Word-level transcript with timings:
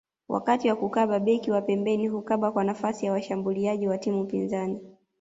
Wakati 0.29 0.69
wa 0.69 0.75
kukaba 0.75 1.19
beki 1.19 1.51
wa 1.51 1.61
pembeni 1.61 2.07
hukaba 2.07 2.51
kwa 2.51 2.63
nafasi 2.63 3.05
ya 3.05 3.11
washambuliaji 3.11 3.87
wa 3.87 3.97
timu 3.97 4.25
pinzani 4.25 4.81